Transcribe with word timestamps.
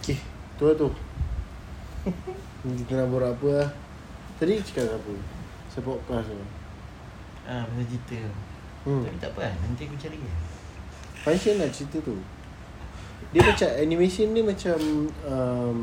Okay 0.00 0.16
Tu 0.56 0.64
lah 0.64 0.76
tu. 0.76 0.88
Kita 2.84 2.92
nak 2.96 3.08
borak 3.12 3.36
apa 3.36 3.48
lah? 3.52 3.68
Tadi 4.40 4.56
cakap 4.64 4.96
apa 4.96 5.12
Saya 5.68 5.84
podcast 5.84 6.32
tu. 6.32 6.36
Ah, 7.44 7.64
pasal 7.68 7.84
cerita. 7.84 8.20
Hmm. 8.88 9.04
Tapi 9.04 9.20
tak 9.20 9.30
apa 9.36 9.40
lah, 9.44 9.54
nanti 9.60 9.84
aku 9.84 9.96
cari. 10.00 10.16
Lah 10.16 10.38
Function 11.20 11.60
lah 11.60 11.68
cerita 11.68 12.00
tu. 12.00 12.16
Dia 13.36 13.44
macam 13.44 13.68
Animation 13.76 14.32
dia 14.32 14.44
macam 14.44 14.78
um, 15.28 15.76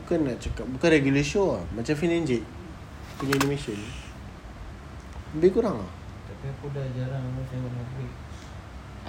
Bukan 0.00 0.18
nak 0.24 0.40
cakap 0.40 0.64
Bukan 0.72 0.88
regular 0.88 1.20
show 1.20 1.60
lah. 1.60 1.64
Macam 1.76 1.92
Fin 1.92 2.16
and 2.16 2.24
Jade 2.24 2.48
Punya 3.20 3.36
animation. 3.36 3.76
Lebih 5.36 5.60
kurang 5.60 5.84
lah. 5.84 5.92
Tapi 6.24 6.48
aku 6.48 6.72
dah 6.72 6.88
jarang 6.96 7.20
tengok 7.52 7.72
Netflix. 7.76 8.10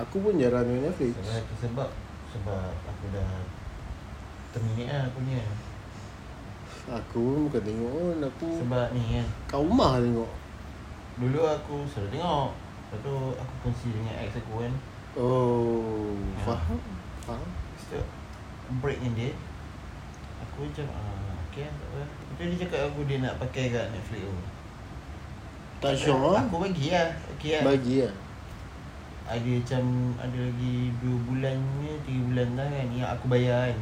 Aku 0.04 0.16
pun 0.20 0.36
jarang 0.36 0.68
tengok 0.68 0.84
Netflix. 0.92 1.16
Sebab 1.16 1.44
sebab 1.64 1.90
Sebab 2.36 2.72
aku 2.92 3.06
dah 3.16 3.61
Terminate 4.52 4.92
lah 4.92 5.08
aku 5.08 5.20
punya. 5.24 5.40
Aku 6.92 7.48
bukan 7.48 7.62
tengok 7.64 7.92
pun 7.94 8.20
Aku 8.28 8.48
Sebab 8.60 8.88
ni 8.92 9.04
kan. 9.16 9.28
Kat 9.48 9.60
rumah 9.64 10.04
tengok. 10.04 10.32
Dulu 11.24 11.40
aku 11.48 11.76
selalu 11.88 12.20
tengok. 12.20 12.50
Lepas 12.52 13.00
tu 13.00 13.16
aku 13.40 13.54
kongsi 13.64 13.88
dengan 13.96 14.14
ex 14.20 14.36
aku 14.36 14.54
kan. 14.60 14.74
Oh 15.16 16.12
Ya. 16.36 16.44
Faham 16.44 16.80
Faham. 17.24 17.48
Lepas 17.48 17.84
tu 17.96 18.04
Break 18.84 19.00
dengan 19.00 19.14
dia. 19.16 19.32
Aku 20.44 20.68
macam 20.68 20.88
ah, 20.92 21.32
Okay 21.48 21.72
tak 21.72 21.88
apa. 21.96 22.02
Lepas 22.04 22.36
tu 22.36 22.44
dia 22.52 22.60
cakap 22.68 22.80
aku 22.92 23.00
dia 23.08 23.18
nak 23.24 23.40
pakai 23.40 23.72
kat 23.72 23.86
Netflix 23.96 24.24
tu. 24.28 24.36
Tak 25.82 25.94
sure 25.98 26.20
lah 26.20 26.46
Aku 26.46 26.60
bagi 26.60 26.92
lah 26.92 27.10
Okay 27.40 27.58
lah. 27.58 27.64
Bagi 27.72 27.96
lah. 28.04 28.14
Ada 29.32 29.48
macam 29.48 29.84
Ada 30.20 30.38
lagi 30.44 30.76
2 31.00 31.28
bulan 31.32 31.56
ni 31.80 31.90
3 32.04 32.28
bulan 32.28 32.48
dah 32.60 32.68
kan 32.68 32.88
Yang 32.92 33.10
aku 33.16 33.26
bayar 33.32 33.72
kan 33.72 33.80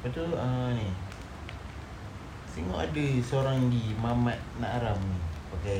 Lepas 0.00 0.16
tu 0.16 0.24
uh, 0.24 0.72
ni. 0.72 0.88
Tengok 2.56 2.80
ada 2.80 3.06
seorang 3.20 3.68
di 3.68 3.92
Mamat 4.00 4.40
Nak 4.56 4.72
Aram 4.80 4.96
ni. 4.96 5.18
Pakai 5.52 5.78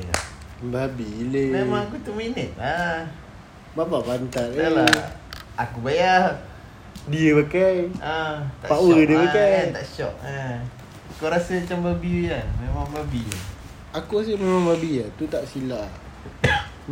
Babi 0.68 1.32
le. 1.32 1.56
Memang 1.56 1.88
aku 1.88 1.96
tu 2.04 2.12
minit 2.12 2.52
lah 2.60 3.08
Bapa 3.72 4.04
pantat 4.04 4.52
Dah 4.52 4.84
lah. 4.84 4.96
Aku 5.56 5.80
bayar. 5.80 6.36
Dia 7.08 7.32
pakai. 7.40 7.88
Ah, 7.96 8.44
tak 8.60 8.68
Power 8.68 8.92
shock 8.92 9.08
dia 9.08 9.16
lah 9.16 9.24
pakai. 9.24 9.48
kan, 9.48 9.68
Tak 9.72 9.86
shock 9.88 10.14
ah. 10.20 10.56
Kau 11.16 11.32
rasa 11.32 11.56
macam 11.56 11.78
babi 11.88 12.28
kan? 12.28 12.44
Memang 12.60 12.92
babi 12.92 13.24
Aku 13.96 14.20
rasa 14.20 14.36
memang 14.36 14.68
babi 14.68 15.00
lah 15.00 15.08
Tu 15.16 15.24
tak 15.32 15.48
silap. 15.48 15.88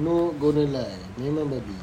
No 0.00 0.32
gonna 0.40 0.64
lie. 0.64 1.04
Memang 1.20 1.44
babi. 1.52 1.76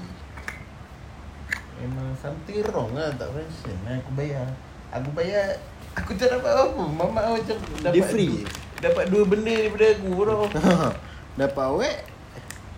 Memang 1.77 2.17
something 2.17 2.65
wrong 2.65 2.97
lah 2.97 3.13
Tak 3.13 3.29
function 3.29 3.77
Aku 3.85 4.09
bayar 4.17 4.49
Aku 4.91 5.09
bayar 5.11 5.57
Aku 5.95 6.11
tak 6.13 6.29
dapat 6.29 6.51
apa 6.51 6.83
Mama 6.83 7.07
macam 7.33 7.55
dapat 7.79 7.93
Dia 7.93 8.03
free? 8.03 8.43
du- 8.43 8.49
Dapat 8.75 9.03
dua 9.07 9.23
benda 9.23 9.49
daripada 9.49 9.85
aku 9.89 10.07
bro. 10.11 10.39
Dapat 11.41 11.63
awet 11.65 11.99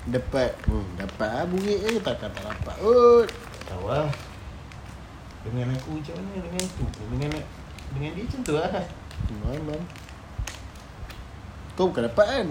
Dapat 0.06 0.52
hmm, 0.66 0.88
Dapat 0.96 1.30
lah 1.30 1.46
bunyi 1.46 1.74
je 1.78 2.00
Takkan 2.00 2.30
tak 2.30 2.44
dapat 2.46 2.76
Ut 2.80 3.28
Tahu 3.66 3.86
lah. 3.86 4.08
Dengan 5.44 5.72
aku 5.72 5.98
macam 5.98 6.14
mana? 6.16 6.38
Dengan 6.40 6.64
tu 6.70 6.86
Dengan 7.08 7.30
dengan 7.88 8.12
dia 8.14 8.24
macam 8.24 8.40
tu 8.44 8.54
lah. 8.54 8.72
Memang 9.48 9.82
Kau 11.74 11.88
bukan 11.88 12.04
dapat 12.06 12.28
kan? 12.28 12.48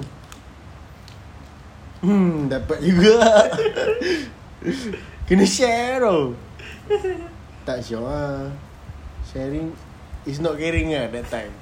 Hmm 1.99 2.47
Dapat 2.47 2.79
juga. 2.81 3.17
Kena 5.27 5.45
share 5.45 6.01
tau 6.01 6.33
Tak 7.63 7.79
sure 7.81 8.01
lah 8.01 8.49
Sharing 9.27 9.75
Is 10.27 10.39
not 10.39 10.59
caring 10.59 10.95
lah 10.95 11.11
that 11.11 11.27
time. 11.31 11.55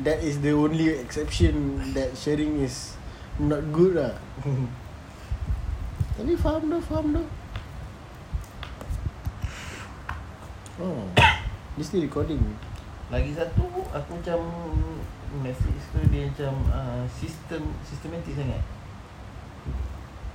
That 0.00 0.24
is 0.24 0.40
the 0.40 0.56
only 0.56 0.96
exception 0.96 1.76
That 1.92 2.16
sharing 2.16 2.64
is 2.64 2.96
Not 3.36 3.68
good 3.72 4.00
lah. 4.00 4.16
Tapi 6.16 6.32
faham 6.40 6.72
dah 6.72 6.80
Faham 6.80 7.20
dah. 7.20 7.26
Oh 10.80 11.04
Dia 11.76 11.84
still 11.84 12.04
recording. 12.04 12.40
Lagi 13.12 13.32
satu 13.36 13.68
Aku 13.92 14.10
macam 14.16 14.40
Netflix 15.44 15.78
tu 15.92 16.00
dia 16.08 16.26
macam 16.32 16.52
uh, 16.72 17.04
Sistem 17.12 17.76
Sistematik 17.84 18.40
sangat. 18.40 18.60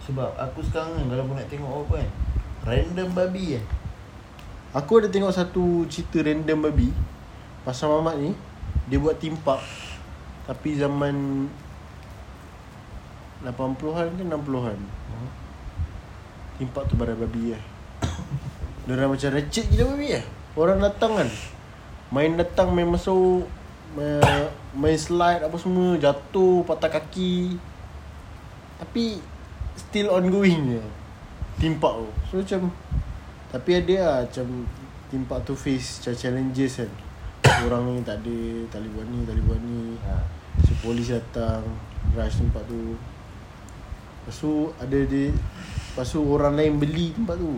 Sebab 0.05 0.37
aku 0.37 0.61
sekarang 0.61 1.09
Kalau 1.09 1.25
aku 1.25 1.33
nak 1.33 1.49
tengok 1.49 1.89
apa 1.89 2.05
kan 2.05 2.09
Random 2.65 3.09
babi 3.17 3.57
kan 3.57 3.65
Aku 4.75 4.99
ada 4.99 5.07
tengok 5.07 5.31
satu 5.31 5.87
cerita 5.87 6.19
random 6.19 6.67
babi. 6.67 6.91
Pasal 7.63 7.95
Mamat 7.95 8.19
ni 8.19 8.35
Dia 8.91 8.99
buat 8.99 9.15
theme 9.15 9.39
park. 9.39 9.63
Tapi 10.45 10.75
zaman 10.75 11.47
80-an 13.41 14.13
ke 14.17 14.23
60-an 14.25 14.79
hmm? 14.79 15.29
Theme 16.57 16.71
park 16.73 16.85
tu 16.89 16.97
barang 16.97 17.17
babi 17.17 17.53
lah 17.53 17.63
Diorang 18.89 19.13
macam 19.13 19.29
ratchet 19.33 19.65
gila 19.69 19.93
babi 19.93 20.17
lah 20.17 20.25
Orang 20.55 20.79
datang 20.83 21.19
kan. 21.19 21.29
Main 22.11 22.35
datang 22.39 22.71
main 22.71 22.87
masuk 22.87 23.47
main, 24.75 24.97
slide 24.99 25.43
apa 25.43 25.55
semua. 25.59 25.99
Jatuh 25.99 26.63
patah 26.63 26.91
kaki. 26.91 27.59
Tapi 28.79 29.19
Still 29.75 30.07
ongoing 30.07 30.79
je. 30.79 30.83
Theme 31.59 31.75
park 31.79 31.99
tu. 31.99 32.07
So 32.31 32.33
macam 32.39 32.71
Tapi 33.55 33.71
ada 33.79 33.95
lah 34.03 34.17
macam 34.27 34.67
Theme 35.07 35.23
park 35.31 35.47
tu 35.47 35.55
face 35.55 36.03
macam 36.03 36.13
challenges 36.19 36.83
kan. 36.83 36.91
Orang 37.71 37.87
ni 37.87 38.03
tak 38.03 38.19
ada 38.19 38.37
Tak 38.67 38.83
boleh 38.83 38.91
buat 38.91 39.07
ni 39.07 39.19
Tak 39.23 39.31
boleh 39.31 39.45
buat 39.47 39.59
ni. 39.63 39.81
Ha. 40.03 40.15
So 40.67 40.71
polis 40.83 41.07
datang 41.07 41.63
Rush 42.11 42.43
tempat 42.43 42.67
tu. 42.67 42.99
Lepas 42.99 44.35
tu 44.35 44.51
ada 44.75 44.99
dia 45.07 45.31
Lepas 45.31 46.11
tu 46.11 46.19
orang 46.27 46.59
lain 46.59 46.75
beli 46.75 47.15
tempat 47.15 47.39
tu. 47.39 47.55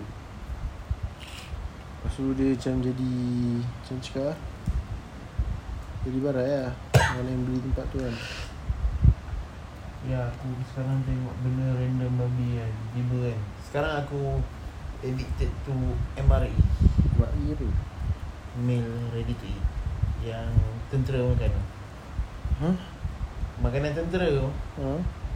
Lepas 1.98 2.14
tu 2.14 2.26
dia 2.38 2.54
macam 2.54 2.74
jadi 2.86 3.14
Macam 3.66 3.96
cakap 3.98 4.24
lah. 4.30 4.38
Jadi 6.06 6.18
barat 6.22 6.46
lah 6.46 6.70
Orang 6.94 7.26
lain 7.26 7.42
beli 7.42 7.60
tempat 7.74 7.86
tu 7.90 7.98
kan. 8.06 8.16
Ya 10.06 10.30
aku 10.30 10.54
sekarang 10.62 11.02
tengok 11.10 11.36
benda 11.42 11.74
random 11.74 12.14
babi 12.22 12.62
kan 12.62 12.74
Tiba 12.94 13.18
kan. 13.34 13.40
Sekarang 13.66 13.94
aku 14.06 14.22
Addicted 15.00 15.52
to 15.64 15.74
MRE 16.18 16.50
iya 17.38 17.54
tu 17.54 17.70
Meal 18.58 18.86
ready 19.14 19.34
to 19.34 19.46
eat 19.46 19.66
Yang 20.24 20.50
tentera 20.90 21.22
makan 21.22 21.52
Huh? 22.58 22.76
Makanan 23.60 23.94
tentera 23.94 24.26
tu 24.28 24.50
Ha? 24.82 24.90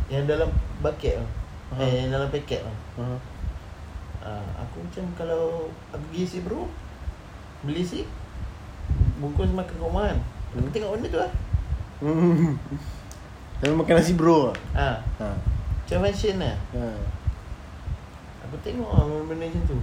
Yang 0.09 0.23
dalam 0.27 0.49
bucket 0.81 1.15
tu. 1.15 1.27
Eh 1.77 2.03
yang 2.03 2.09
dalam 2.11 2.27
paket 2.27 2.65
tu 2.65 2.73
Ha? 2.97 3.05
uh, 4.21 4.45
Aku 4.59 4.81
macam 4.81 5.05
kalau 5.15 5.69
Aku 5.89 6.03
pergi 6.09 6.25
si 6.25 6.37
bro 6.41 6.65
Beli 7.61 7.81
si 7.81 8.01
Bungkus 9.17 9.53
makan 9.53 9.69
kat 9.69 9.77
rumah 9.79 10.09
kan 10.09 10.19
Aku 10.51 10.59
Hmm. 10.59 10.73
tengok 10.73 10.91
benda 10.95 11.07
tu 11.07 11.19
lah 11.19 11.31
Hmm. 12.01 12.57
Tapi 13.61 13.71
makan 13.71 13.93
nasi 13.93 14.17
bro 14.17 14.49
lah 14.49 14.57
ha. 14.73 14.89
ha. 15.21 15.29
Macam 15.77 16.01
fashion 16.01 16.41
lah 16.41 16.57
ha. 16.73 16.97
Aku 18.51 18.59
tengok 18.67 18.91
lah 18.91 19.07
benda 19.31 19.47
macam 19.47 19.63
tu. 19.63 19.79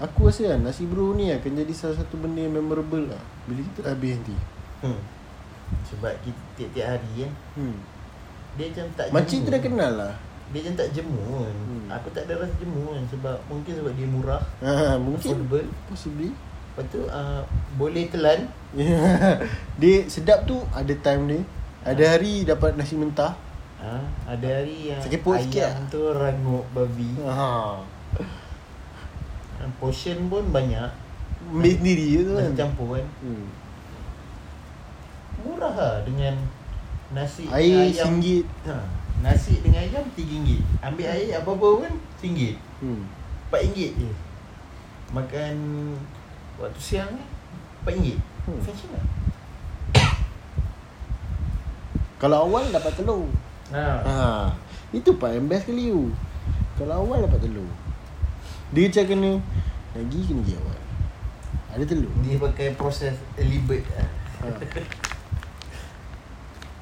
Aku 0.00 0.32
rasa 0.32 0.56
kan 0.56 0.64
nasi 0.64 0.88
bro 0.88 1.12
ni 1.12 1.28
akan 1.28 1.52
jadi 1.52 1.72
salah 1.76 2.00
satu 2.00 2.16
benda 2.16 2.40
yang 2.40 2.56
memorable 2.56 3.12
lah. 3.12 3.20
Bila 3.44 3.60
kita 3.60 3.84
dah 3.84 3.92
habis 3.92 4.16
nanti. 4.16 4.36
Hmm. 4.80 5.00
Sebab 5.92 6.16
kita 6.24 6.40
tiap-tiap 6.56 6.96
hari 6.96 7.28
kan 7.28 7.32
hmm. 7.60 7.76
Dia 8.56 8.64
macam 8.72 8.86
tak 8.96 9.06
Makcik 9.12 9.38
tu 9.44 9.50
dah 9.52 9.60
kenal 9.60 9.92
lah. 10.00 10.14
Dia 10.48 10.58
macam 10.64 10.74
tak 10.80 10.88
jemu 10.96 11.24
kan. 11.28 11.54
Hmm. 11.60 11.86
Aku 11.92 12.08
tak 12.08 12.22
ada 12.24 12.32
rasa 12.40 12.54
jemu 12.56 12.82
kan 12.88 13.04
Sebab 13.12 13.36
mungkin 13.52 13.72
sebab 13.76 13.92
dia 13.92 14.08
murah 14.08 14.42
ha, 14.64 14.96
Mungkin. 14.96 15.44
Affordable. 15.44 15.68
Possibly. 15.92 16.30
Lepas 16.32 16.84
tu 16.88 17.00
uh, 17.04 17.44
Boleh 17.76 18.08
telan. 18.08 18.48
Dia 19.84 19.96
sedap 20.08 20.48
tu 20.48 20.56
ada 20.72 20.94
time 21.04 21.22
dia. 21.28 21.40
Ada 21.84 22.16
hari 22.16 22.48
dapat 22.48 22.80
nasi 22.80 22.96
mentah 22.96 23.36
ha, 23.84 24.00
Ada 24.32 24.64
hari 24.64 24.88
yang 24.88 25.00
Sakit 25.04 25.20
perut 25.20 25.44
sikit 25.44 25.60
Ayam 25.60 25.76
lah. 25.76 25.92
tu 25.92 26.00
rangup 26.16 26.64
babi. 26.72 27.08
Ha. 27.20 27.84
Portion 29.80 30.28
pun 30.28 30.48
banyak. 30.48 30.88
Ambil 31.44 31.76
sendiri 31.76 32.04
je 32.08 32.20
tu 32.24 32.32
kan? 32.36 32.50
Campur 32.56 32.96
kan? 32.96 33.06
Hmm. 33.20 33.46
Murah 35.44 35.74
lah 35.76 35.94
dengan 36.08 36.34
Nasi 37.12 37.44
Air 37.52 37.92
ayam. 37.92 38.16
RM1 38.16 38.48
ha. 38.64 38.76
Nasi 39.20 39.60
dengan 39.60 39.84
ayam 39.84 40.04
RM3 40.16 40.24
Ambil 40.80 41.06
air 41.08 41.36
apa-apa 41.36 41.68
pun 41.84 41.92
RM1 42.20 42.56
hmm. 42.80 43.02
RM4 43.52 43.76
je. 43.76 44.10
Makan 45.12 45.54
Waktu 46.60 46.80
siang 46.80 47.10
ni 47.12 47.24
RM4 47.84 48.32
Hmm. 48.44 48.60
Fashion 48.60 48.92
lah. 48.92 49.00
Kalau 52.20 52.44
awal 52.44 52.68
dapat 52.68 52.92
telur 52.92 53.24
ha. 53.74 53.86
ha. 54.00 54.18
Itu 54.94 55.18
part 55.18 55.34
yang 55.34 55.50
best 55.50 55.66
kali 55.66 55.90
tu 55.90 56.14
Kalau 56.78 57.02
awal 57.02 57.26
dapat 57.26 57.42
telur 57.42 57.66
Dia 58.70 58.86
macam 58.86 59.04
kena 59.04 59.32
Lagi 59.92 60.18
kena 60.22 60.40
pergi 60.40 60.54
awal 60.54 60.78
Ada 61.74 61.84
telur 61.84 62.12
Dia 62.22 62.34
pakai 62.38 62.66
proses 62.78 63.14
libet 63.36 63.82
lah. 63.90 64.06
ha. 64.40 64.46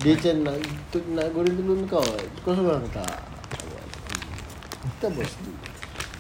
Dia 0.03 0.13
macam 0.13 0.35
nak, 0.43 0.57
tu, 0.91 0.99
nak 1.15 1.27
goreng 1.31 1.55
telur 1.55 1.77
ni 1.79 1.87
kau 1.89 2.05
Kau 2.45 2.53
seorang 2.53 2.85
tak 2.93 3.17
Tak 5.01 5.11
bos 5.15 5.33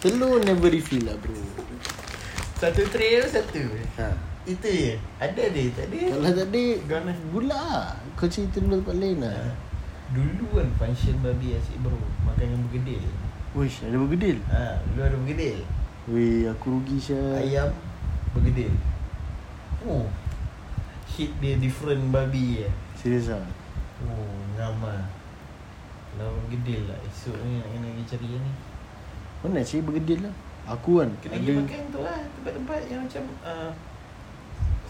Telur 0.01 0.41
never 0.41 0.71
refill 0.71 1.05
lah 1.05 1.17
bro 1.21 1.37
Satu 2.57 2.87
tray 2.89 3.21
tu 3.21 3.29
satu. 3.29 3.63
ha. 3.99 4.09
Itu 4.43 4.67
je. 4.67 4.99
Ada 5.23 5.55
dia, 5.55 5.71
tak 5.71 5.87
ada. 5.87 5.99
Kalau 6.09 6.31
tak 6.35 6.49
ada 6.49 6.65
Gana. 6.89 7.13
Gula 7.31 7.47
lah 7.53 7.83
Kau 8.17 8.27
cari 8.27 8.49
telur 8.49 8.81
tempat 8.81 8.97
lain 8.97 9.19
lah 9.21 9.37
Ha. 9.37 9.72
Dulu 10.12 10.44
kan 10.61 10.69
function 10.76 11.17
babi 11.25 11.56
asyik 11.56 11.81
bro 11.81 11.97
Makan 12.29 12.44
dengan 12.44 12.61
bergedil. 12.69 13.00
Wish 13.56 13.81
ada 13.85 13.97
bergedil? 13.97 14.38
Ha, 14.53 14.81
Dulu 14.93 15.00
ada 15.00 15.17
bergedil. 15.17 15.59
Weh 16.12 16.44
aku 16.49 16.67
rugi 16.76 16.97
Syah. 17.00 17.41
Ayam 17.41 17.73
bergedil. 18.37 18.73
Oh 19.88 20.06
Hit 21.12 21.32
dia 21.41 21.56
different 21.56 22.12
babi 22.12 22.69
eh. 22.69 22.73
Serius 22.97 23.32
lah 23.32 23.44
Oh 24.05 24.32
ngam 24.56 24.79
lah 24.85 25.05
Kalau 26.14 26.37
bergedil 26.44 26.88
lah. 26.88 26.99
Esok 27.09 27.37
ni 27.44 27.61
nak 27.61 27.69
kena 27.73 27.88
pergi 27.93 28.05
cari 28.12 28.29
ni. 28.37 28.53
Mana 29.43 29.53
nak 29.61 29.64
cari 29.64 29.81
bergedil 29.81 30.20
lah? 30.29 30.35
Aku 30.70 31.03
kan 31.03 31.11
Kena 31.19 31.35
ada 31.35 31.43
pergi 31.43 31.59
makan 31.59 31.82
tu 31.91 32.00
lah 32.06 32.19
Tempat-tempat 32.38 32.81
yang 32.87 33.00
macam 33.03 33.25
uh, 33.43 33.70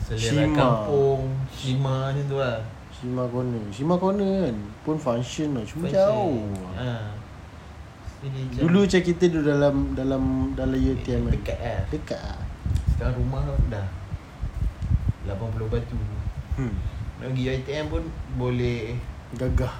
Selera 0.02 0.44
Shima. 0.44 0.52
kampung 0.52 1.20
Shima 1.48 1.94
macam 2.12 2.24
tu 2.28 2.36
lah 2.36 2.58
Shima 3.02 3.26
Corner 3.26 3.58
Shima 3.74 3.98
Corner 3.98 4.46
kan 4.46 4.56
Pun 4.86 4.94
function 4.94 5.58
lah 5.58 5.66
Cuma 5.66 5.90
Function. 5.90 5.98
jauh. 5.98 6.38
Ha. 6.78 7.10
Macam 8.22 8.62
Dulu 8.62 8.78
macam 8.86 9.02
kita 9.02 9.24
duduk 9.26 9.46
dalam 9.50 9.74
Dalam 9.98 10.22
Dalam 10.54 10.78
UTM 10.78 11.26
kan 11.26 11.32
Dekat 11.34 11.58
lah. 11.58 11.80
Dekat 11.90 12.20
lah. 12.22 12.38
Sekarang 12.94 13.18
rumah 13.18 13.42
dah. 13.66 13.86
80 15.26 15.66
batu. 15.66 15.98
Hmm. 16.54 16.74
Nak 17.18 17.34
pergi 17.34 17.44
ITM 17.50 17.86
pun 17.90 18.02
boleh. 18.38 18.94
Gagah. 19.34 19.74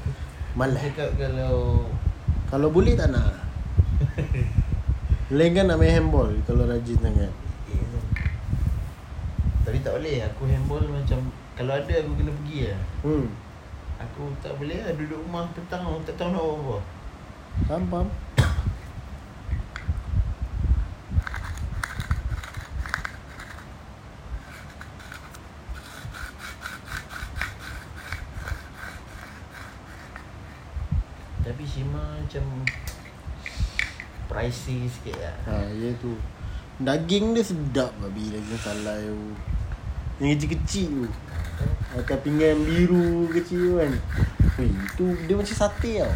Malas. 0.60 0.84
Cakap 0.92 1.16
kalau 1.16 1.88
Kalau 2.52 2.68
boleh 2.68 2.92
tak 2.92 3.16
nak? 3.16 3.32
Lain 5.36 5.52
kan 5.56 5.64
nak 5.68 5.76
main 5.80 5.92
handball 5.96 6.32
Kalau 6.44 6.68
rajin 6.68 7.00
sangat. 7.00 7.32
Eh, 7.72 7.84
Tapi 9.64 9.80
tak 9.80 9.96
boleh. 9.96 10.20
Aku 10.28 10.44
handball 10.44 10.84
macam 10.84 11.20
Kalau 11.58 11.74
ada 11.74 11.90
aku 11.90 12.14
kena 12.14 12.30
pergi 12.38 12.70
lah. 12.70 12.82
Hmm. 13.02 13.26
Aku 13.98 14.30
tak 14.38 14.54
boleh 14.62 14.78
lah 14.78 14.94
Duduk 14.94 15.18
rumah 15.26 15.50
petang 15.50 15.82
Aku 15.82 16.06
tak 16.06 16.14
tahu 16.14 16.30
nak 16.30 16.38
buat 16.38 16.54
apa. 16.54 16.76
Faham 17.66 17.84
faham. 17.90 18.08
Tapi 31.42 31.64
Shima 31.66 32.22
macam 32.22 32.44
Pricey 34.30 34.86
sikit 34.86 35.18
lah. 35.18 35.36
Ha 35.50 35.74
ya 35.74 35.90
tu. 35.98 36.14
Daging 36.78 37.34
dia 37.34 37.42
sedap 37.42 37.90
babi 37.98 38.30
Daging 38.30 38.62
salai 38.62 39.10
tu 39.10 39.34
Yang 40.22 40.30
kecil-kecil 40.38 41.10
tu 41.10 41.27
Atas 41.92 42.18
pinggan 42.20 42.62
biru 42.62 43.26
kecil 43.28 43.78
kan. 43.78 43.92
Weh 44.56 44.70
itu 44.70 45.04
dia 45.24 45.34
macam 45.34 45.56
sate 45.56 45.92
tau. 45.98 46.14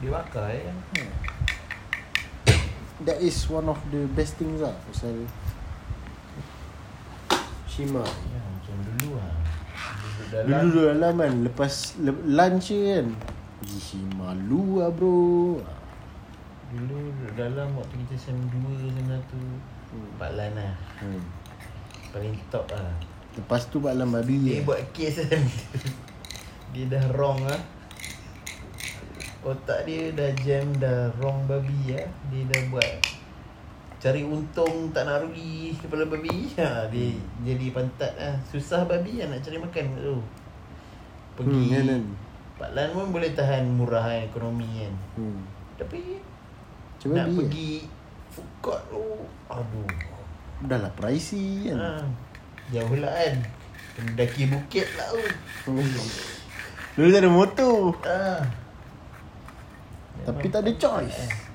Dia 0.00 0.10
bakar 0.10 0.48
eh? 0.48 0.64
Hmm. 0.96 1.10
That 3.00 3.18
is 3.18 3.36
one 3.46 3.64
of 3.64 3.80
the 3.88 4.04
best 4.12 4.36
things 4.36 4.60
lah 4.60 4.76
Pasal 4.84 5.24
Shima. 7.64 8.04
Ya 8.04 8.40
macam 8.40 8.76
dulu 8.82 9.08
lah. 9.16 9.32
Duduk 9.80 10.26
dalam 10.28 10.48
Dulu 10.68 10.80
dalam 10.86 11.14
kan 11.16 11.32
Lepas 11.44 11.72
le- 11.96 12.24
lunch 12.26 12.68
je 12.68 12.80
kan. 12.92 13.06
Pergi 13.60 13.78
Shima 13.78 14.36
lu 14.36 14.80
lah 14.80 14.90
bro. 14.90 15.56
Dulu 16.70 16.98
dalam 17.34 17.68
Waktu 17.74 17.94
kita 18.04 18.14
sem 18.20 18.36
2 18.36 18.52
Sem 18.78 19.06
1 19.06 19.20
Hmm. 19.90 20.06
Pak 20.16 20.38
Lan 20.38 20.54
lah. 20.54 20.74
Hmm. 21.02 21.18
Paling 22.14 22.36
top 22.46 22.70
lah 22.70 22.94
Lepas 23.40 23.66
tu 23.66 23.80
Pak 23.80 23.94
Lam 23.94 24.12
babi 24.12 24.36
Dia 24.38 24.60
je 24.60 24.62
buat 24.62 24.80
kes 24.92 25.16
kan. 25.24 25.44
Dia 26.72 26.84
dah 26.86 27.04
wrong 27.10 27.40
lah. 27.42 27.60
Otak 29.40 29.88
dia 29.88 30.12
dah 30.12 30.28
jam 30.38 30.68
dah 30.76 31.08
wrong 31.16 31.48
babi 31.48 31.96
lah 31.96 32.04
Dia 32.28 32.44
dah 32.44 32.60
buat 32.68 32.92
Cari 33.96 34.20
untung 34.22 34.92
tak 34.92 35.04
nak 35.04 35.24
rugi 35.24 35.76
kepala 35.76 36.04
babi. 36.04 36.52
Ha, 36.56 36.88
Dia 36.88 37.12
Hmm. 37.12 37.20
jadi 37.44 37.66
pantat 37.68 38.12
lah. 38.14 38.34
Susah 38.44 38.84
babi 38.84 39.20
lah 39.20 39.28
nak 39.28 39.40
cari 39.40 39.56
makan 39.56 39.84
kat 39.90 40.02
tu. 40.02 40.16
Pergi 41.36 41.60
Hmm, 41.62 41.68
kan, 41.70 41.84
kan. 41.86 42.02
Pak 42.56 42.70
Lan 42.72 42.88
pun 42.92 43.06
boleh 43.10 43.30
tahan 43.30 43.64
murah 43.66 44.00
kan 44.02 44.20
ekonomi 44.22 44.68
kan. 44.78 44.94
Hmm. 45.16 45.40
Tapi 45.76 46.00
Macam 46.96 47.08
nak 47.10 47.26
babi 47.26 47.28
je 47.28 47.36
pergi 47.38 47.70
food 48.30 48.50
court 48.60 48.82
tu 48.86 49.04
Aduh. 49.48 49.88
Dah 50.62 50.78
lah 50.78 50.92
pricey 50.92 51.68
kan? 51.68 51.76
Ha, 51.76 51.88
Jauh 52.70 52.96
lah 53.02 53.10
kan. 53.10 53.34
Kena 53.98 54.10
daki 54.14 54.42
bukit 54.46 54.86
lah 54.94 55.10
tu. 55.10 55.22
Dulu 56.94 57.08
tak 57.10 57.22
ada 57.22 57.30
motor. 57.30 57.74
Ah. 58.06 58.42
Tapi 60.22 60.46
tak 60.50 60.62
ada 60.62 60.72
choice. 60.78 61.50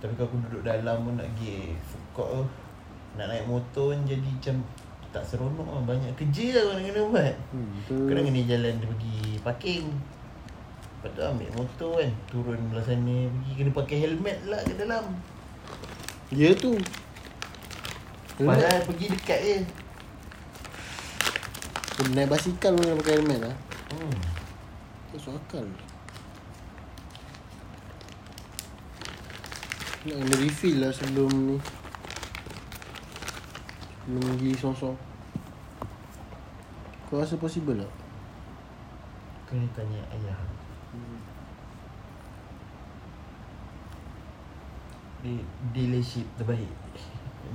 Tapi 0.00 0.12
kalau 0.16 0.32
aku 0.32 0.36
duduk 0.48 0.62
dalam 0.64 0.96
pun 1.04 1.14
nak 1.20 1.28
pergi 1.36 1.76
food 1.76 2.04
court 2.16 2.30
tu 2.32 2.44
Nak 3.20 3.26
naik 3.28 3.44
motor 3.44 3.92
pun 3.92 4.00
jadi 4.08 4.24
macam 4.24 4.64
Tak 5.12 5.22
seronok 5.28 5.68
lah. 5.68 5.82
Banyak 5.84 6.16
kerja 6.16 6.56
lah 6.56 6.62
kau 6.64 6.72
nak 6.72 6.84
kena 6.88 7.00
buat. 7.04 7.34
Hmm, 7.52 7.72
Kau 7.84 8.12
nak 8.16 8.24
kena 8.24 8.40
jalan 8.48 8.72
dia 8.80 8.88
pergi 8.88 9.18
parking. 9.44 9.86
Lepas 11.00 11.10
tu 11.12 11.20
ambil 11.20 11.50
motor 11.52 11.92
kan 12.00 12.10
Turun 12.28 12.60
belah 12.72 12.84
sana 12.84 13.16
Pergi 13.28 13.52
kena 13.56 13.70
pakai 13.76 13.96
helmet 14.00 14.38
lah 14.48 14.60
ke 14.64 14.72
dalam. 14.76 15.04
Ya 16.30 16.54
tu 16.54 16.78
Padahal 18.40 18.80
pergi 18.88 19.06
dekat 19.12 19.40
je 19.44 19.56
Kau 22.00 22.08
naik 22.16 22.32
basikal 22.32 22.72
pun 22.72 22.80
kena 22.80 22.96
pakai 22.96 23.14
helmet 23.20 23.38
lah. 23.44 23.56
Hmm. 23.92 24.16
Tak 25.12 25.20
masuk 25.20 25.36
akal. 25.36 25.66
Nak 30.08 30.16
kena 30.16 30.34
refill 30.40 30.76
lah 30.80 30.88
sebelum 30.96 31.28
ni. 31.28 31.56
Sebelum 34.00 34.22
pergi 34.32 34.50
song-song 34.56 34.96
Kau 37.12 37.20
rasa 37.20 37.36
possible 37.36 37.76
tak? 37.76 37.92
Ni 39.52 39.68
tanya 39.76 40.00
ayah. 40.16 40.40
Di 45.20 45.36
dealership 45.76 46.24
terbaik 46.40 46.72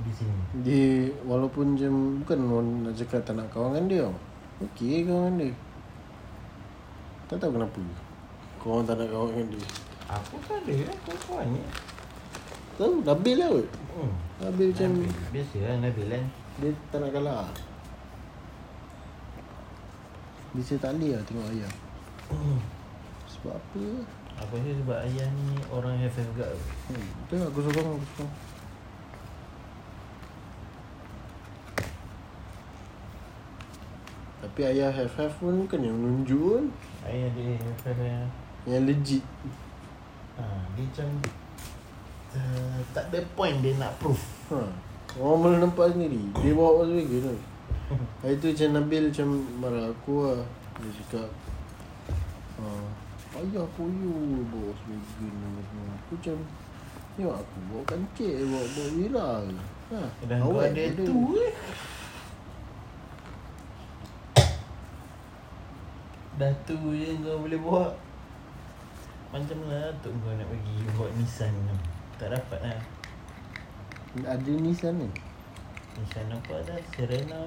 Di 0.04 0.12
sini? 0.12 0.34
Dia 0.60 0.86
walaupun 1.24 1.76
macam 1.76 1.94
Bukan 2.20 2.38
nak 2.84 2.94
cakap 2.96 3.20
tak 3.24 3.34
nak 3.38 3.48
kawan 3.48 3.72
dengan 3.72 3.84
dia. 3.88 4.04
Tau 4.04 4.16
Okey 4.68 5.08
kawan 5.08 5.36
dengan 5.36 5.40
dia? 5.40 5.52
Tak 7.26 7.36
tahu 7.42 7.50
kenapa. 7.56 7.82
Kau 8.60 8.68
orang 8.76 8.86
tak 8.86 8.96
nak 9.00 9.08
kawan 9.08 9.30
dengan 9.32 9.48
dia. 9.56 9.64
Aku 10.06 10.34
tak 10.44 10.58
ada 10.62 10.74
lah 10.86 10.96
kawan-kawan 11.02 11.46
ni. 11.50 11.62
Tahu 12.76 12.94
Nabil 13.02 13.34
lah 13.40 13.48
kot. 13.48 13.68
Hmm. 13.96 14.12
Nabil 14.44 14.66
macam 14.72 14.90
Nabil. 14.92 15.12
Biasa 15.32 15.56
lah 15.64 15.74
Nabil 15.80 16.06
kan 16.12 16.24
Dia 16.60 16.70
tak 16.92 16.98
nak 17.00 17.10
kalah. 17.16 17.48
Cakap 20.56 20.76
tak 20.80 20.90
boleh 20.96 21.12
lah 21.12 21.22
tengok 21.28 21.46
ayah. 21.52 21.72
Hmm. 22.32 22.58
Sebab 23.28 23.54
apa? 23.56 23.84
Aku 24.36 24.52
rasa 24.60 24.72
sebab 24.76 24.98
ayah 25.08 25.28
ni 25.32 25.48
orang 25.72 25.96
FF 26.12 26.28
gak 26.36 26.52
hmm, 26.92 27.06
Betul 27.24 27.40
aku 27.48 27.58
sorang 27.64 27.96
aku 27.96 28.06
sorang 28.20 28.32
Tapi 34.56 34.72
ayah 34.72 34.88
have-have 34.88 35.36
pun 35.36 35.68
bukan 35.68 35.84
yang 35.84 36.00
menunjuk 36.00 36.40
pun. 36.40 36.64
Ayah 37.04 37.28
dia 37.36 37.60
FF 37.76 37.98
yang 38.00 38.24
Yang 38.64 38.82
legit. 38.88 39.24
Ha, 40.40 40.44
Dia 40.72 40.84
macam 40.88 41.08
uh, 42.32 42.78
Tak 42.96 43.04
ada 43.12 43.20
point 43.36 43.60
dia 43.60 43.76
nak 43.76 43.92
proof. 44.00 44.16
Ha. 44.48 44.64
Orang 45.20 45.44
boleh 45.44 45.60
nampak 45.60 45.92
sendiri. 45.92 46.32
Dia 46.40 46.56
bawa 46.56 46.80
Volkswagen 46.80 47.20
tu. 47.20 47.36
Hari 48.24 48.40
tu 48.40 48.48
macam 48.48 48.68
Nabil 48.80 49.02
macam 49.12 49.28
marah 49.60 49.84
aku 49.92 50.14
lah. 50.24 50.40
Dia 50.80 50.90
cakap 51.04 51.28
ha, 52.56 52.64
Ayah 53.36 53.60
aku 53.60 53.92
you 53.92 54.40
bawa 54.48 54.72
Volkswagen 54.72 55.32
ni. 55.36 55.62
Aku 56.00 56.16
macam 56.16 56.36
Tengok 57.12 57.36
aku 57.44 57.56
bawa 57.68 57.82
kancik 57.84 58.32
Bawa 58.48 58.64
bawa 58.72 58.88
Wira. 58.96 59.28
Je 59.44 59.56
ha, 59.92 60.00
Dan 60.24 60.36
kau 60.40 60.56
ada. 60.64 60.84
tu 60.96 61.20
eh 61.44 61.52
Dah 66.36 66.52
tu 66.68 66.76
je 66.92 67.16
kau 67.24 67.48
boleh 67.48 67.56
bawa 67.56 67.96
Macam 69.32 69.56
lah 69.72 69.88
tu 70.04 70.12
kau 70.20 70.36
nak 70.36 70.44
pergi 70.52 70.76
bawa 70.92 71.08
Nissan 71.16 71.48
tu 71.48 71.76
Tak 72.20 72.28
dapat 72.36 72.60
lah. 72.60 72.80
Ada 74.20 74.52
Nissan 74.52 75.00
ni? 75.00 75.08
Nissan 75.96 76.28
apa 76.28 76.60
ada 76.60 76.76
Serena. 76.92 77.40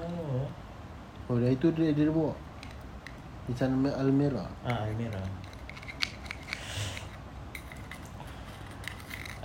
Oh 1.30 1.38
dah 1.38 1.54
itu 1.54 1.70
dia, 1.70 1.94
dia 1.94 2.10
bawa 2.10 2.34
Nissan 3.46 3.78
Almera? 3.94 4.50
Ah 4.66 4.90
Almera. 4.90 5.22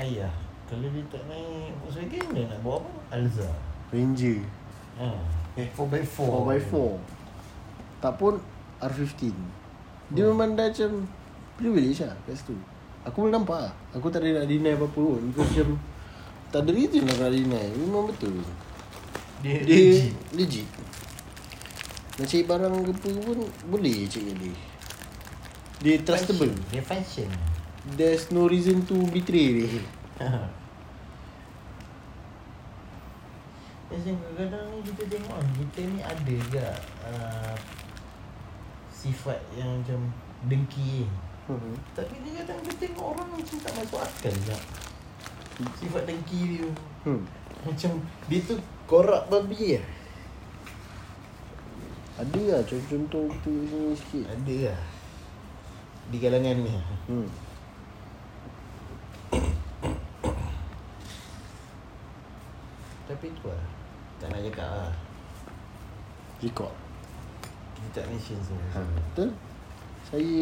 Ayah 0.02 0.34
Kalau 0.66 0.90
dia 0.90 1.06
tak 1.14 1.22
naik 1.30 1.70
Volkswagen 1.86 2.26
dia 2.34 2.50
nak 2.50 2.60
bawa 2.66 2.82
apa? 2.82 2.92
Alza. 3.22 3.50
Ranger. 3.94 4.42
Ah. 4.98 5.22
Eh, 5.54 5.70
4x4 5.78 6.18
4x4 6.18 6.76
Tak 8.02 8.14
pun 8.18 8.42
R15 8.86 9.34
Dia 10.14 10.24
memang 10.30 10.54
dah 10.54 10.70
macam 10.70 10.92
Privilege 11.56 12.04
lah 12.04 12.12
kat 12.28 12.36
situ. 12.36 12.56
Aku 13.08 13.24
boleh 13.24 13.32
nampak 13.32 13.60
lah. 13.64 13.74
Aku 13.96 14.12
tak 14.12 14.20
ada 14.28 14.44
nak 14.44 14.48
deny 14.52 14.76
apa-apa 14.76 15.00
pun. 15.00 15.22
Because 15.32 15.48
macam 15.56 15.80
Tak 16.52 16.60
ada 16.68 16.72
reason 16.76 17.04
lah 17.08 17.16
nak 17.16 17.32
deny. 17.32 17.68
Memang 17.80 18.04
betul. 18.12 18.36
Dia, 19.40 19.64
Dia 19.64 19.78
legit. 19.80 20.14
legit. 20.36 20.68
Nak 22.16 22.28
cari 22.28 22.44
barang 22.44 22.74
ke 22.76 22.92
apa 22.92 23.10
pun 23.24 23.40
Boleh 23.72 23.98
cari 24.12 24.32
dia. 24.36 24.54
Dia 25.80 25.96
trustable. 26.04 26.52
Function. 26.52 26.72
Dia 26.76 26.84
function 26.84 27.30
There's 27.96 28.34
no 28.34 28.50
reason 28.50 28.84
to 28.90 28.98
betray 29.14 29.64
dia. 29.64 29.80
Macam 33.86 34.18
kadang-kadang 34.18 34.66
ni 34.74 34.80
kita 34.92 35.04
tengok 35.08 35.40
Kita 35.40 35.80
ni 35.88 36.00
ada 36.02 36.36
ke 36.52 36.66
uh, 37.06 37.56
Sifat 39.06 39.38
yang 39.54 39.70
macam 39.86 40.10
Dengki 40.50 41.06
hmm. 41.46 41.78
Tapi 41.94 42.16
dia 42.26 42.42
kadang 42.42 42.58
kita 42.66 42.90
tengok 42.90 43.06
orang 43.14 43.30
macam 43.38 43.58
tak 43.62 43.74
masuk 43.78 44.02
akal 44.02 44.34
juga. 44.34 44.58
Sifat 45.78 46.04
dengki 46.10 46.58
dia. 46.58 46.68
Hmm. 47.06 47.22
Macam 47.62 48.02
Dia 48.26 48.40
tu 48.42 48.58
korak 48.90 49.30
babi 49.30 49.78
lah 49.78 49.86
Ada 52.18 52.42
lah 52.50 52.62
contoh-contoh 52.66 53.30
tu 53.46 53.54
sini 53.70 53.94
sikit. 53.94 54.26
Ada 54.26 54.56
lah. 54.74 54.82
Di 56.10 56.18
kalangan 56.18 56.58
ni. 56.66 56.74
Hmm. 57.06 57.28
Tapi 63.06 63.26
tu 63.38 63.46
lah. 63.54 63.64
Tak 64.18 64.34
nak 64.34 64.42
cakap 64.50 64.66
lah. 64.66 64.94
Record 66.42 66.85
Mention 67.94 68.40
semua. 68.42 68.66
Ha. 68.74 68.82
Betul. 68.82 69.30
Saya 70.10 70.40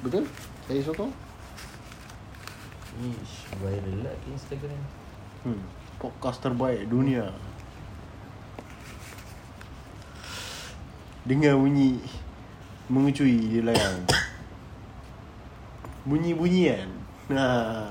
Betul? 0.00 0.24
Saya 0.64 0.80
sokong. 0.80 1.12
Ni 3.00 3.10
sh- 3.22 3.50
viral 3.60 4.02
lah 4.02 4.14
ke 4.18 4.26
Instagram 4.34 4.82
hmm. 5.46 5.62
Podcast 6.00 6.42
terbaik 6.42 6.90
dunia. 6.90 7.30
Dengar 11.22 11.54
bunyi 11.60 12.00
Mengecui 12.90 13.38
di 13.46 13.60
layang 13.62 14.08
Bunyi-bunyian 16.08 16.88
Ha. 17.30 17.86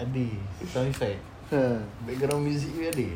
Ada. 0.00 0.26
Sound 0.64 0.88
effect 0.88 1.20
Ha. 1.50 1.82
Background 2.06 2.46
music 2.46 2.72
tu 2.72 2.80
ada? 2.86 3.08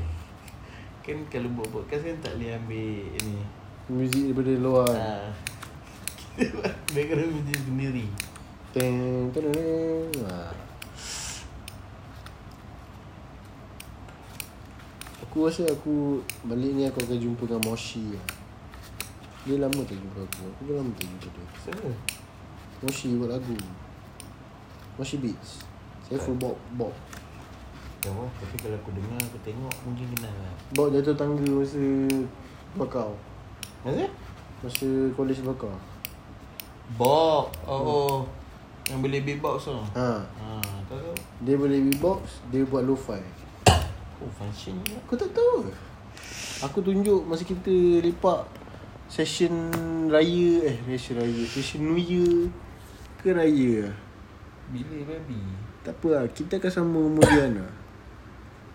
Kan 1.07 1.23
kalau 1.33 1.49
buat 1.55 1.71
podcast 1.71 2.03
kan 2.05 2.19
tak 2.21 2.37
boleh 2.37 2.53
ambil 2.59 3.15
ni 3.25 3.37
Muzik 3.85 4.33
daripada 4.33 4.53
luar 4.57 4.89
Ah. 4.97 5.29
Background 6.97 7.31
music 7.37 7.61
sendiri 7.69 8.09
Teng 8.75 9.31
teng 9.31 9.55
teng. 9.55 10.11
Ha. 10.25 10.51
Aku 15.23 15.47
rasa 15.47 15.63
aku 15.71 16.19
balik 16.43 16.75
ni 16.75 16.83
aku 16.89 16.99
akan 17.07 17.19
jumpa 17.23 17.47
dengan 17.47 17.63
Moshi 17.71 18.03
lah. 18.11 18.27
Dia 19.47 19.63
lama 19.63 19.79
tak 19.87 19.95
jumpa 19.95 20.27
aku. 20.27 20.43
Aku 20.49 20.61
dah 20.67 20.75
lama 20.83 20.91
tak 20.99 21.07
jumpa 21.07 21.29
dia. 21.31 21.47
Siapa? 21.63 21.91
Moshi 22.83 23.15
buat 23.15 23.31
lagu. 23.31 23.55
Moshi 24.99 25.23
Beats. 25.23 25.63
Saya 26.11 26.19
full 26.19 26.35
Bob 26.35 26.59
Bob. 26.75 26.91
Tak 28.03 28.13
apa 28.13 28.29
Tapi 28.37 28.55
kalau 28.61 28.77
aku 28.77 28.91
dengar 28.93 29.17
Aku 29.17 29.41
tengok 29.41 29.73
Mungkin 29.89 30.05
kenal 30.13 30.29
lah 30.29 30.53
Bob 30.77 30.93
jatuh 30.93 31.17
tangga 31.17 31.41
masa 31.41 31.81
bakau. 32.77 33.17
Maksudnya? 33.85 34.09
Masa 34.65 34.89
college 35.13 35.45
bakau. 35.45 35.77
Bob 36.97 37.53
Oh, 37.69 37.81
oh. 37.85 38.17
Yang 38.89 39.01
boleh 39.01 39.21
beatbox 39.25 39.69
tu 39.69 39.77
Ha. 39.77 40.09
Ha, 40.25 40.61
tahu 40.89 41.01
tahu. 41.01 41.17
Dia 41.45 41.57
boleh 41.61 41.79
beatbox, 41.89 42.45
dia 42.49 42.65
buat 42.65 42.85
lo-fi. 42.85 43.21
Oh, 44.25 44.31
function 44.41 44.81
je. 44.89 44.97
Aku 45.05 45.21
tak 45.21 45.33
tahu. 45.37 45.69
Aku 46.65 46.81
tunjuk 46.81 47.29
masa 47.29 47.45
kita 47.45 48.01
lepak 48.01 48.49
session 49.05 49.53
raya 50.09 50.65
eh 50.65 50.77
session 50.97 51.21
raya, 51.21 51.43
session 51.45 51.85
New 51.85 52.01
Year 52.01 52.49
ke 53.21 53.37
raya. 53.37 53.93
Bila 54.73 54.97
baby? 55.05 55.41
Tak 55.85 56.01
apa 56.01 56.09
lah, 56.09 56.25
kita 56.33 56.57
akan 56.57 56.73
sama 56.73 56.99
umur 57.05 57.25
Diana. 57.29 57.84